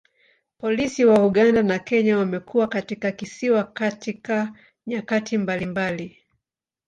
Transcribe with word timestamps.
Polisi 0.57 1.05
wa 1.05 1.25
Uganda 1.25 1.63
na 1.63 1.79
Kenya 1.79 2.17
wamekuwa 2.17 2.67
katika 2.67 3.11
kisiwa 3.11 3.63
katika 3.63 4.53
nyakati 4.87 5.37
mbalimbali. 5.37 6.17